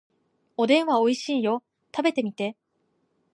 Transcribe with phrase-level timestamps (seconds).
[0.57, 1.61] おでんはおいしいよ。
[1.95, 2.57] 食べてみて。